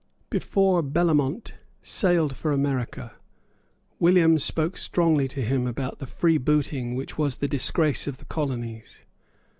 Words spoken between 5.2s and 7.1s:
to him about the freebooting